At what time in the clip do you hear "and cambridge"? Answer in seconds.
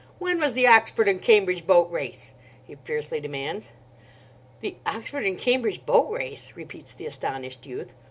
1.07-1.67, 5.27-5.85